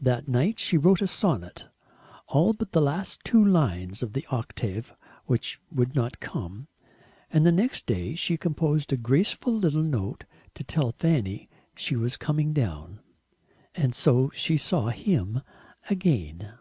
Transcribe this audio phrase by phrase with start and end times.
[0.00, 1.68] That night she wrote a sonnet,
[2.26, 4.92] all but the last two lines of the octave
[5.26, 6.66] which would not come,
[7.32, 12.16] and the next day she composed a graceful little note to tell Fanny she was
[12.16, 12.98] coming down.
[13.76, 15.40] And so she saw him
[15.88, 16.52] again.